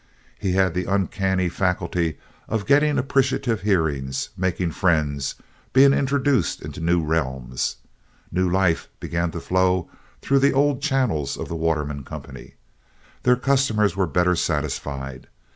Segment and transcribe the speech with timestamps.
[0.39, 2.17] He had an uncanny faculty
[2.49, 5.35] for getting appreciative hearings, making friends,
[5.73, 7.75] being introduced into new realms.
[8.31, 12.55] New life began to flow through the old channels of the Waterman company.
[13.21, 15.27] Their customers were better satisfied.